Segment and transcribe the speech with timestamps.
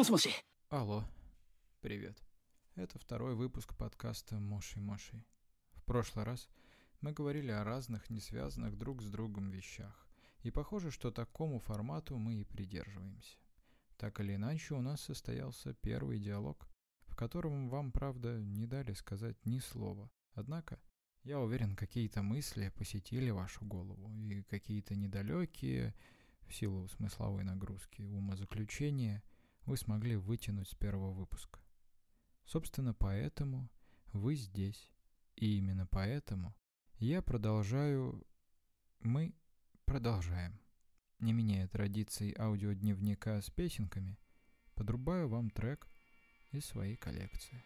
[0.00, 0.30] космосе.
[0.70, 1.04] Алло.
[1.82, 2.16] Привет.
[2.74, 5.26] Это второй выпуск подкаста «Моши Моши.
[5.74, 6.48] В прошлый раз
[7.02, 10.08] мы говорили о разных, не связанных друг с другом вещах.
[10.42, 13.36] И похоже, что такому формату мы и придерживаемся.
[13.98, 16.66] Так или иначе, у нас состоялся первый диалог,
[17.04, 20.10] в котором вам, правда, не дали сказать ни слова.
[20.32, 20.80] Однако,
[21.24, 25.94] я уверен, какие-то мысли посетили вашу голову, и какие-то недалекие,
[26.48, 29.22] в силу смысловой нагрузки, умозаключения,
[29.66, 31.60] вы смогли вытянуть с первого выпуска.
[32.44, 33.70] Собственно, поэтому
[34.12, 34.90] вы здесь.
[35.36, 36.54] И именно поэтому
[36.98, 38.26] я продолжаю...
[39.00, 39.34] Мы
[39.84, 40.60] продолжаем.
[41.20, 44.18] Не меняя традиций аудиодневника с песенками,
[44.74, 45.88] подрубаю вам трек
[46.50, 47.62] из своей коллекции.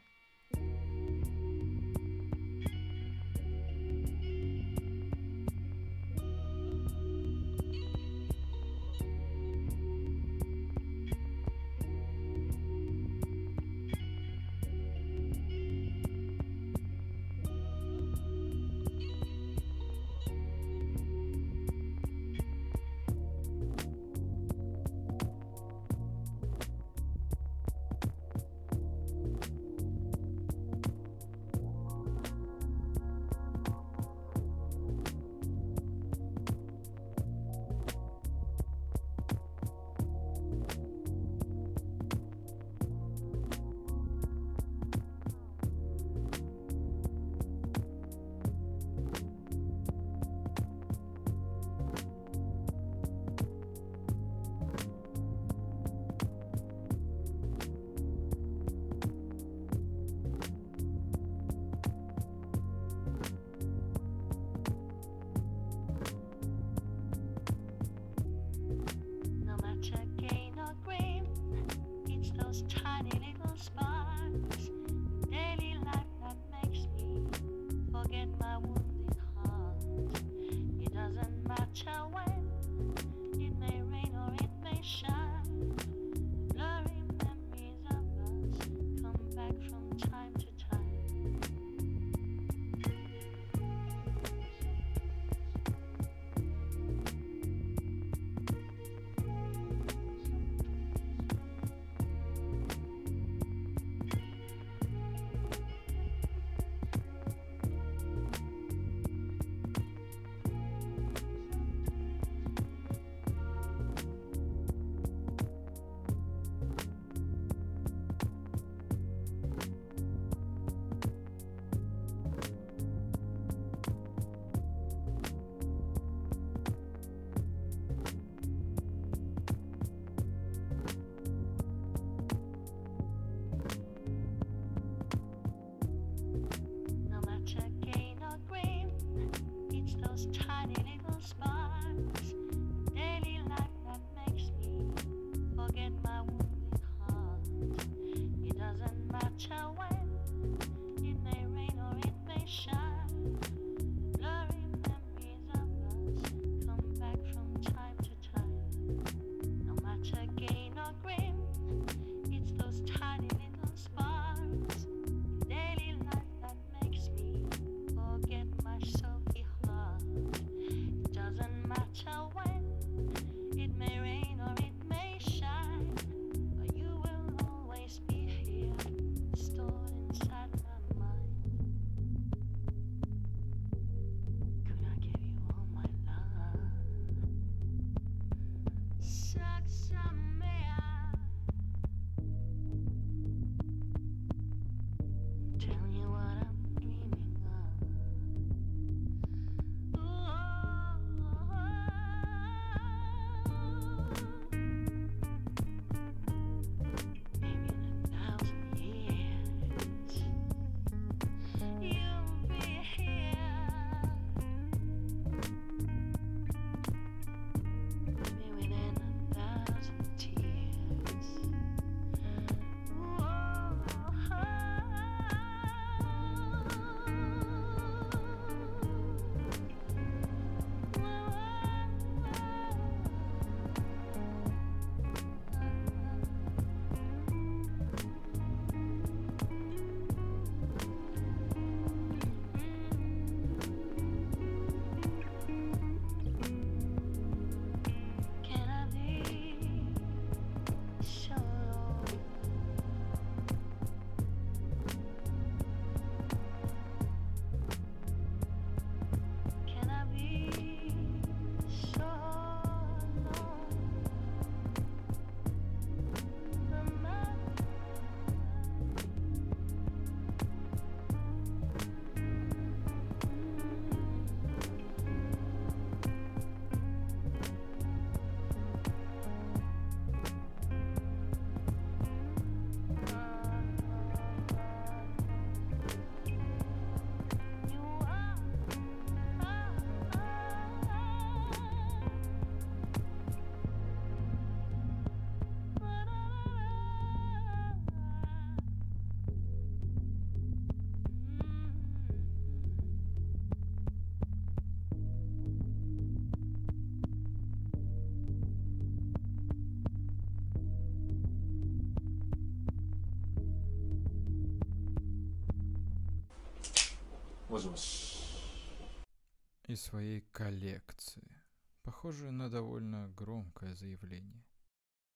[319.69, 321.41] И своей коллекции.
[321.85, 324.45] Похоже на довольно громкое заявление.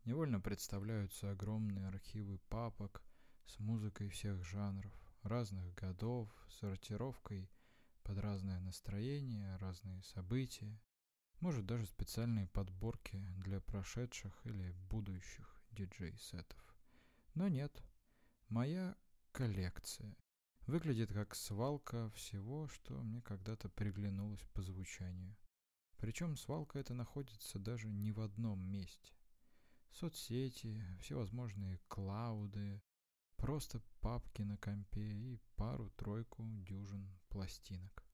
[0.04, 3.02] Невольно представляются огромные архивы папок
[3.44, 4.92] с музыкой всех жанров,
[5.24, 7.50] разных годов, сортировкой
[8.04, 10.80] под разное настроение, разные события.
[11.40, 16.76] Может даже специальные подборки для прошедших или будущих диджей-сетов.
[17.34, 17.82] Но нет,
[18.48, 18.94] моя
[19.32, 20.16] коллекция
[20.68, 25.34] выглядит как свалка всего, что мне когда-то приглянулось по звучанию.
[25.96, 29.14] Причем свалка эта находится даже не в одном месте.
[29.90, 32.82] Соцсети, всевозможные клауды,
[33.36, 38.06] просто папки на компе и пару-тройку дюжин пластинок.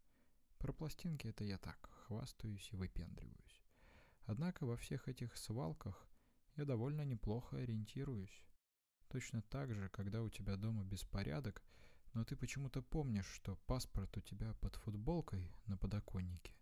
[0.59, 3.63] Про пластинки это я так, хвастаюсь и выпендриваюсь.
[4.27, 6.09] Однако во всех этих свалках
[6.55, 8.45] я довольно неплохо ориентируюсь.
[9.09, 11.63] Точно так же, когда у тебя дома беспорядок,
[12.15, 16.55] но ты почему-то помнишь, что паспорт у тебя под футболкой на подоконнике.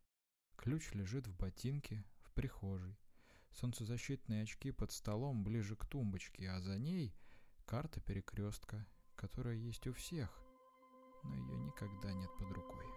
[0.56, 2.98] Ключ лежит в ботинке в прихожей.
[3.52, 7.14] Солнцезащитные очки под столом ближе к тумбочке, а за ней
[7.66, 10.42] карта перекрестка, которая есть у всех,
[11.22, 12.91] но ее никогда нет под рукой.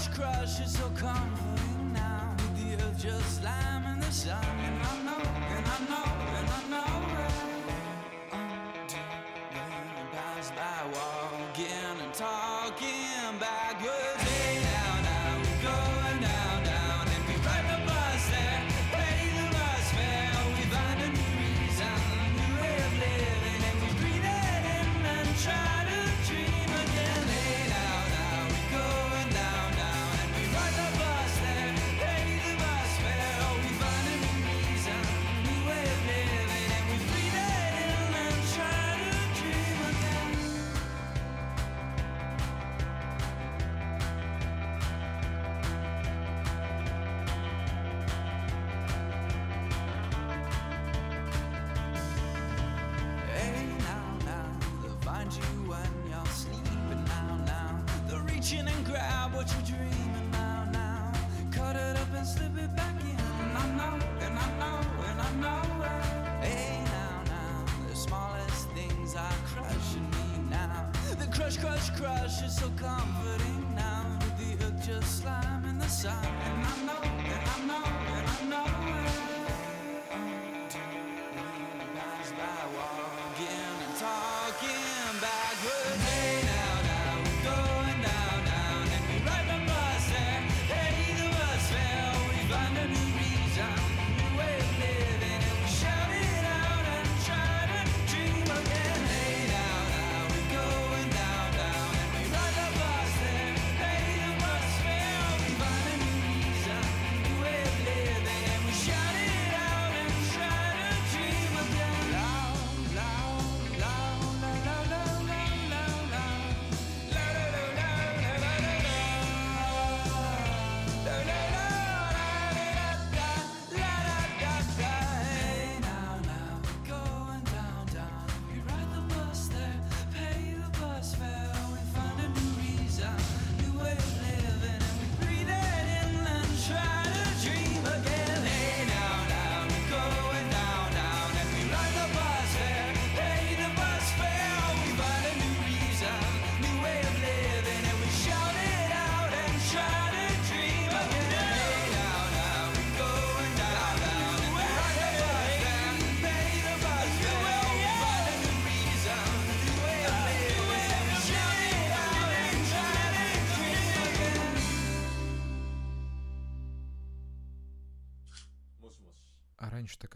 [0.00, 2.34] This crush is so comforting now.
[2.56, 4.99] The earth just slamming the sun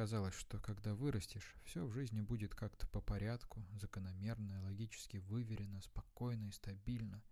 [0.04, 6.44] казалось, что когда вырастешь, все в жизни будет как-то по порядку, закономерно, логически выверено, спокойно
[6.44, 7.24] и стабильно,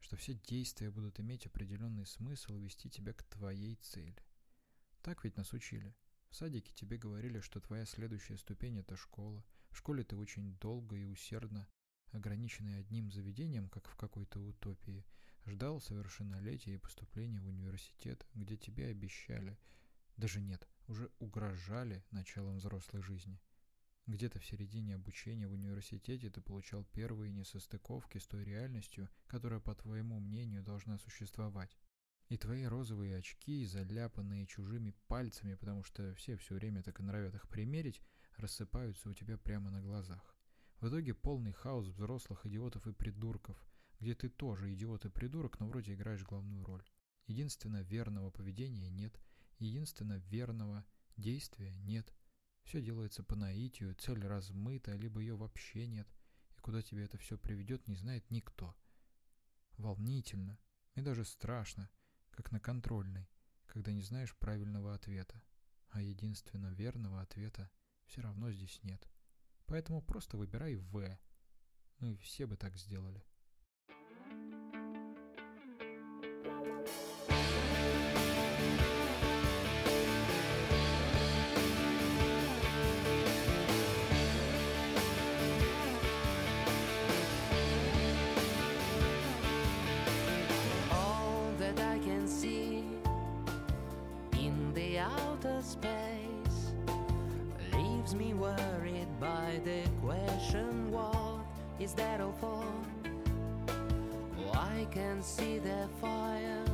[0.00, 4.22] что все действия будут иметь определенный смысл и вести тебя к твоей цели.
[5.00, 5.96] Так ведь нас учили.
[6.28, 9.42] В садике тебе говорили, что твоя следующая ступень– это школа.
[9.70, 11.66] В школе ты очень долго и усердно
[12.10, 15.06] ограниченный одним заведением, как в какой-то утопии,
[15.46, 19.58] ждал совершеннолетия и поступления в университет, где тебе обещали,
[20.20, 23.40] даже нет, уже угрожали началом взрослой жизни.
[24.06, 29.74] Где-то в середине обучения в университете ты получал первые несостыковки с той реальностью, которая, по
[29.74, 31.78] твоему мнению, должна существовать.
[32.28, 37.34] И твои розовые очки, заляпанные чужими пальцами, потому что все все время так и норовят
[37.34, 38.02] их примерить,
[38.36, 40.36] рассыпаются у тебя прямо на глазах.
[40.80, 43.56] В итоге полный хаос взрослых идиотов и придурков,
[44.00, 46.84] где ты тоже идиот и придурок, но вроде играешь главную роль.
[47.26, 49.20] Единственно верного поведения нет,
[49.60, 50.84] единственно верного
[51.16, 52.12] действия нет.
[52.64, 56.08] Все делается по наитию, цель размыта, либо ее вообще нет,
[56.56, 58.76] и куда тебя это все приведет, не знает никто.
[59.76, 60.58] Волнительно
[60.94, 61.90] и даже страшно,
[62.30, 63.28] как на контрольной,
[63.66, 65.42] когда не знаешь правильного ответа,
[65.90, 67.70] а единственно верного ответа
[68.06, 69.08] все равно здесь нет.
[69.66, 71.18] Поэтому просто выбирай В.
[72.00, 73.24] И все бы так сделали.
[101.80, 102.62] Is that all for?
[104.38, 106.64] Oh, I can see the fire,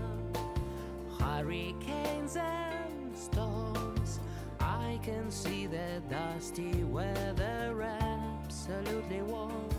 [1.18, 4.18] hurricanes and storms.
[4.58, 9.70] I can see the dusty weather absolutely warm.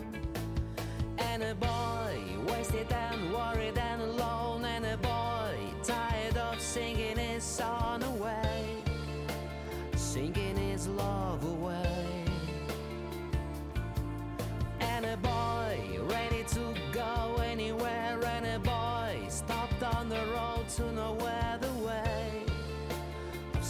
[1.18, 2.16] And a boy
[2.48, 4.37] wasted and worried and alone,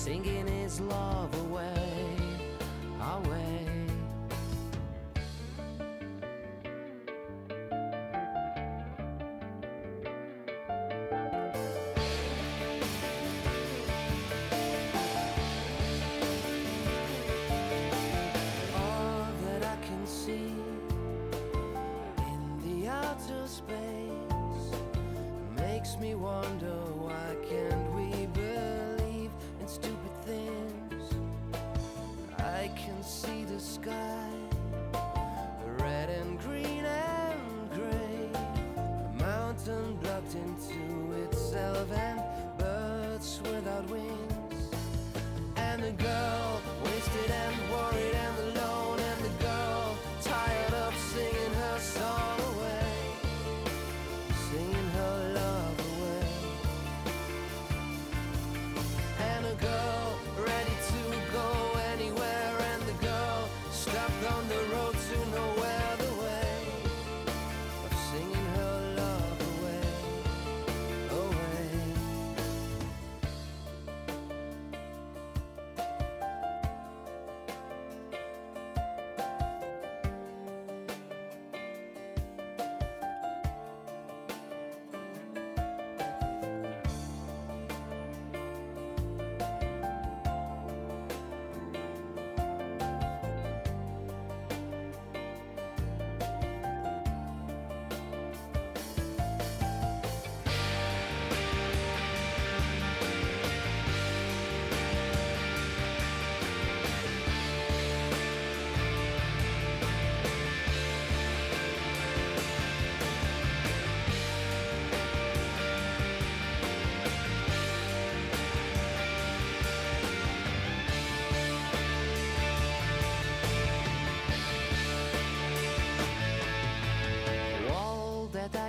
[0.08, 1.47] singing his love away.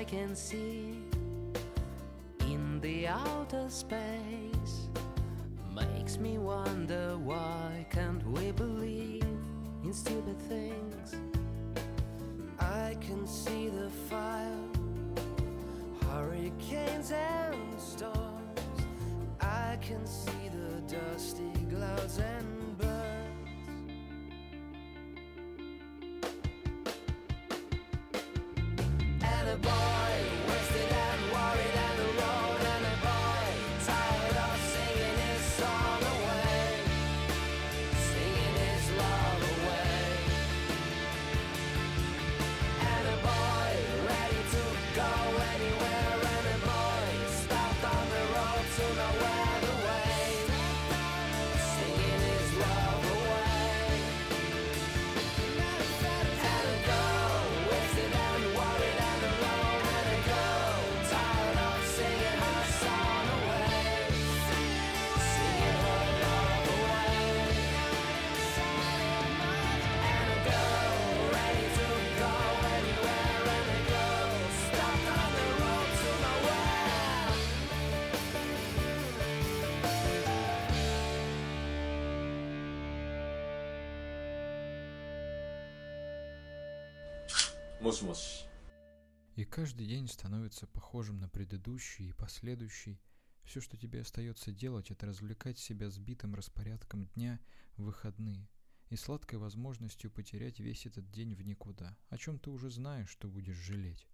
[0.10, 0.98] Can see
[2.42, 4.90] in the outer space
[5.76, 7.49] makes me wonder why
[88.00, 88.46] космос.
[89.36, 93.02] И каждый день становится похожим на предыдущий и последующий.
[93.44, 97.40] Все, что тебе остается делать, это развлекать себя сбитым распорядком дня
[97.76, 98.48] в выходные
[98.90, 103.28] и сладкой возможностью потерять весь этот день в никуда, о чем ты уже знаешь, что
[103.28, 104.08] будешь жалеть.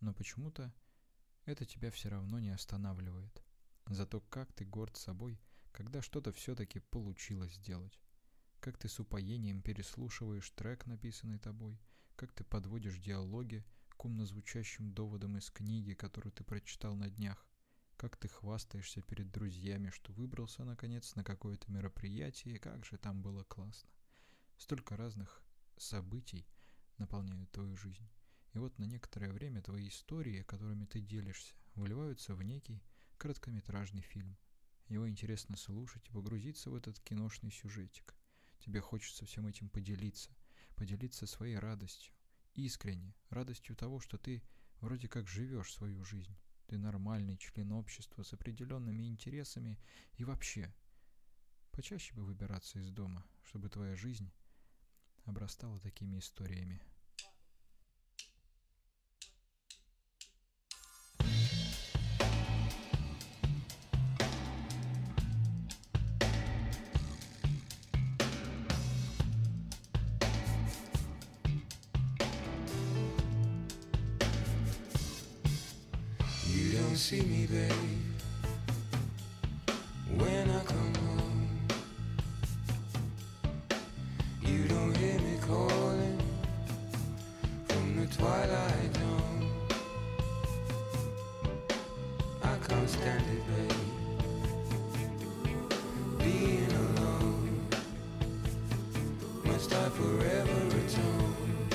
[0.00, 0.72] Но почему-то
[1.44, 3.42] это тебя все равно не останавливает.
[3.86, 5.38] Зато как ты горд собой,
[5.72, 8.00] когда что-то все-таки получилось сделать.
[8.60, 11.78] Как ты с упоением переслушиваешь трек, написанный тобой,
[12.20, 13.64] как ты подводишь диалоги
[13.96, 14.26] к умно
[14.78, 17.48] доводам из книги, которую ты прочитал на днях,
[17.96, 23.22] как ты хвастаешься перед друзьями, что выбрался наконец на какое-то мероприятие, и как же там
[23.22, 23.88] было классно.
[24.58, 25.42] Столько разных
[25.78, 26.46] событий
[26.98, 28.06] наполняют твою жизнь.
[28.52, 32.82] И вот на некоторое время твои истории, которыми ты делишься, выливаются в некий
[33.16, 34.36] короткометражный фильм.
[34.88, 38.14] Его интересно слушать и погрузиться в этот киношный сюжетик.
[38.58, 40.30] Тебе хочется всем этим поделиться,
[40.80, 42.14] поделиться своей радостью,
[42.54, 44.42] искренне, радостью того, что ты
[44.80, 46.34] вроде как живешь свою жизнь.
[46.68, 49.78] Ты нормальный член общества с определенными интересами
[50.14, 50.74] и вообще.
[51.70, 54.32] Почаще бы выбираться из дома, чтобы твоя жизнь
[55.26, 56.80] обрастала такими историями.
[99.60, 101.68] Must I forever atone?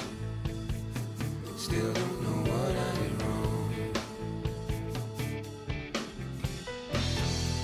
[1.55, 3.73] Still don't know what I did wrong.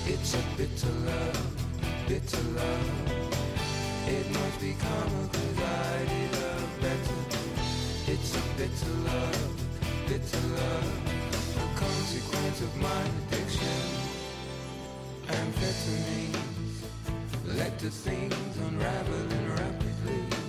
[0.06, 2.88] It's a bitter love, bitter love.
[4.06, 7.20] It must be karma cause I did love better.
[8.06, 9.42] It's a bitter love,
[10.06, 10.88] bitter love.
[11.56, 13.88] A consequence of my addiction.
[15.26, 16.51] Amphetamines
[17.82, 20.41] the things unraveling rapidly.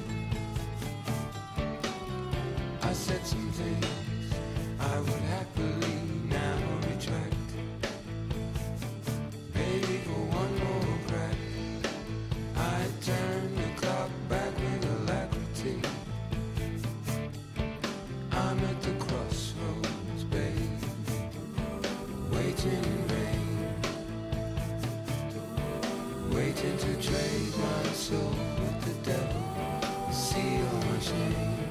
[26.33, 29.43] Waiting to trade my soul with the devil,
[30.11, 31.63] seal my shame.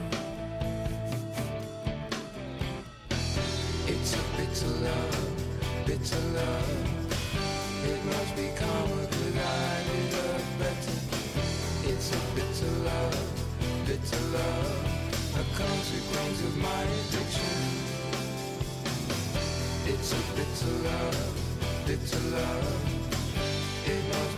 [3.88, 6.72] It's a bitter love, bitter love.
[7.90, 10.98] It must be karma cause I deserve better.
[11.90, 14.92] It's a bitter love, bitter love.
[15.34, 17.58] A consequence of my addiction.
[19.86, 23.02] It's a bitter love, bitter love.
[23.84, 24.31] It must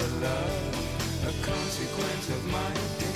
[0.00, 1.28] bitter love.
[1.28, 3.09] A consequence of my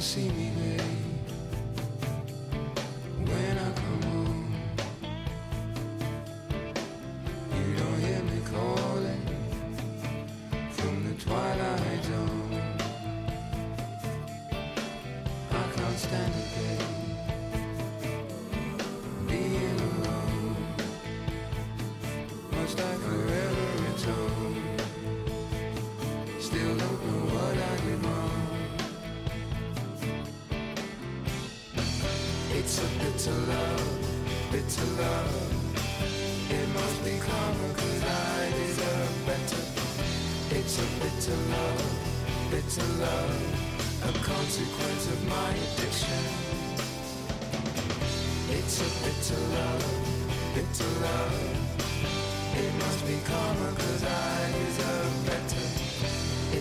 [0.00, 0.87] see me, babe.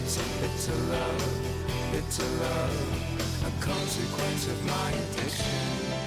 [0.08, 3.43] It's a bitter love, bitter love.
[3.43, 6.07] A consequence of my addiction.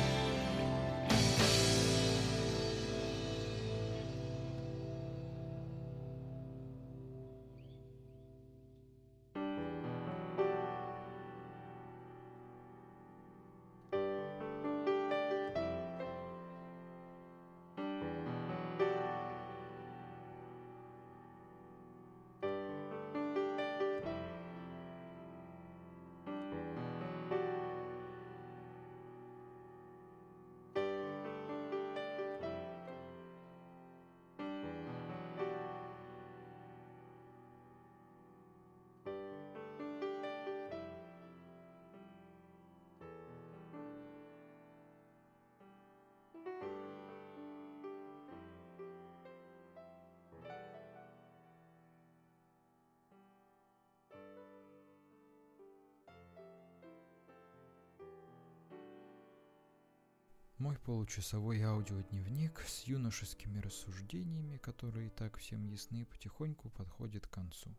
[60.71, 67.77] Мой получасовой аудиодневник с юношескими рассуждениями, которые и так всем ясны, потихоньку подходит к концу.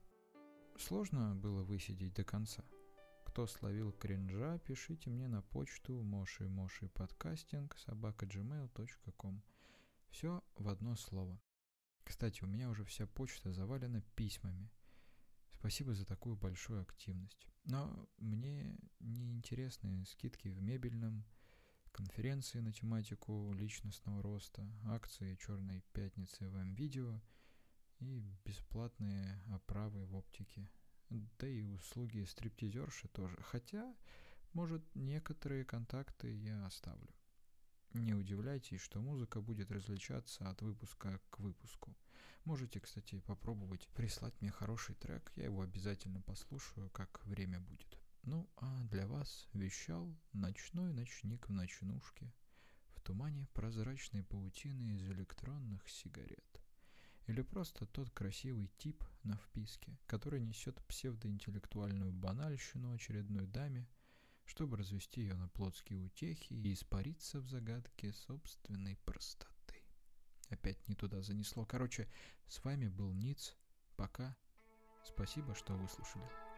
[0.77, 2.65] Сложно было высидеть до конца.
[3.23, 9.41] Кто словил кринжа, пишите мне на почту моши моши подкастинг собака gmail.com.
[10.09, 11.41] Все в одно слово.
[12.03, 14.69] Кстати, у меня уже вся почта завалена письмами.
[15.51, 17.47] Спасибо за такую большую активность.
[17.63, 21.23] Но мне не интересны скидки в мебельном,
[22.01, 27.21] конференции на тематику личностного роста, акции Черной пятницы в М-видео
[27.99, 30.67] и бесплатные оправы в оптике.
[31.09, 33.37] Да и услуги стриптизерши тоже.
[33.43, 33.95] Хотя,
[34.53, 37.13] может, некоторые контакты я оставлю.
[37.93, 41.95] Не удивляйтесь, что музыка будет различаться от выпуска к выпуску.
[42.45, 48.00] Можете, кстати, попробовать прислать мне хороший трек, я его обязательно послушаю, как время будет.
[48.23, 52.31] Ну, а для вас вещал ночной ночник в ночнушке,
[52.89, 56.61] в тумане прозрачной паутины из электронных сигарет.
[57.27, 63.87] Или просто тот красивый тип на вписке, который несет псевдоинтеллектуальную банальщину очередной даме,
[64.45, 69.75] чтобы развести ее на плотские утехи и испариться в загадке собственной простоты.
[70.49, 71.65] Опять не туда занесло.
[71.65, 72.07] Короче,
[72.47, 73.55] с вами был Ниц.
[73.95, 74.35] Пока.
[75.05, 76.50] Спасибо, что выслушали.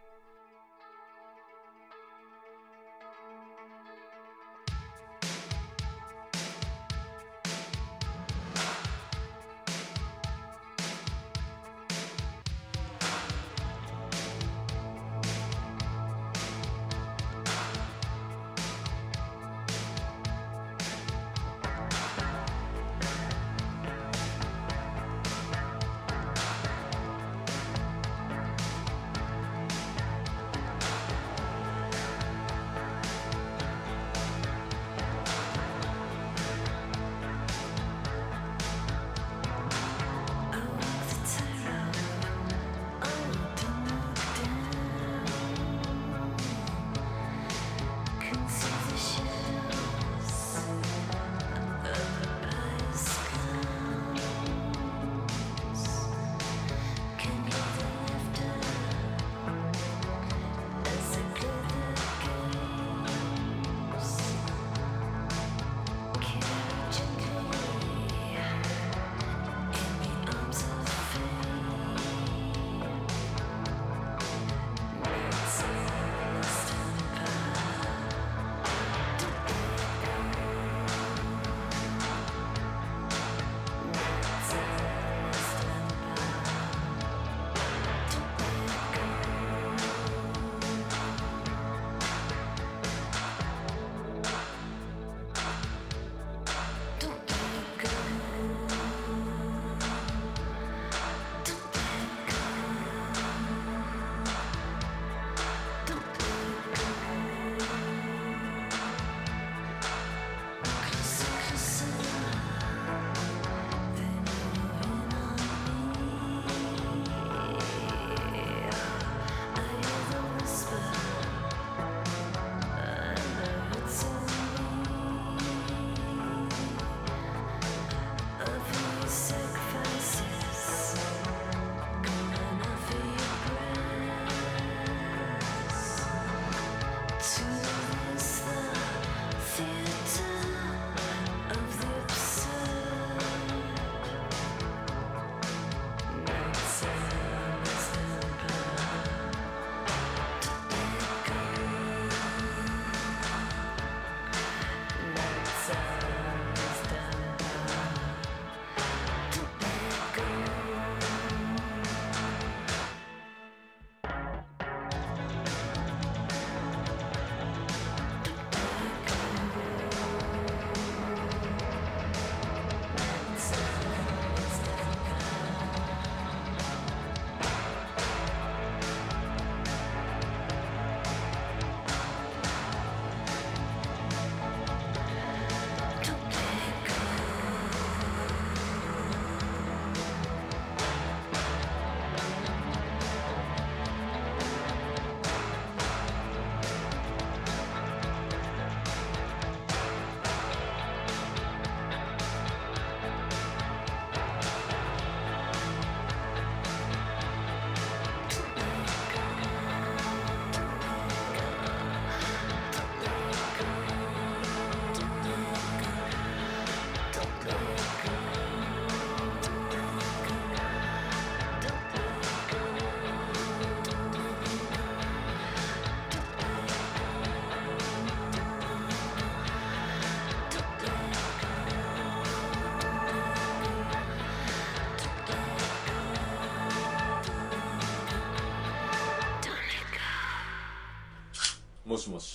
[242.03, 242.32] しもし